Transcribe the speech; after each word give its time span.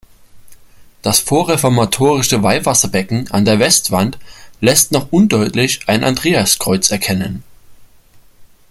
Das 1.03 1.19
vorreformatorische 1.19 2.41
Weihwasserbecken 2.41 3.29
an 3.29 3.45
der 3.45 3.59
Westwand 3.59 4.17
lässt 4.59 4.91
noch 4.91 5.11
undeutlich 5.11 5.81
ein 5.85 6.03
Andreaskreuz 6.03 6.89
erkennen. 6.89 7.43